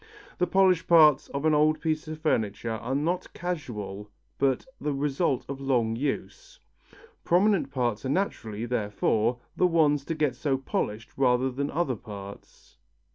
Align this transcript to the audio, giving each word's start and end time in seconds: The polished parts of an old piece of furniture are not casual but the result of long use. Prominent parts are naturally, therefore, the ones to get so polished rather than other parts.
The 0.39 0.47
polished 0.47 0.87
parts 0.87 1.27
of 1.27 1.45
an 1.45 1.53
old 1.53 1.79
piece 1.79 2.07
of 2.07 2.17
furniture 2.17 2.71
are 2.71 2.95
not 2.95 3.31
casual 3.35 4.09
but 4.39 4.65
the 4.79 4.95
result 4.95 5.45
of 5.47 5.61
long 5.61 5.95
use. 5.95 6.59
Prominent 7.23 7.69
parts 7.69 8.03
are 8.03 8.09
naturally, 8.09 8.65
therefore, 8.65 9.37
the 9.55 9.67
ones 9.67 10.03
to 10.05 10.15
get 10.15 10.35
so 10.35 10.57
polished 10.57 11.11
rather 11.17 11.51
than 11.51 11.69
other 11.69 11.95
parts. 11.95 12.77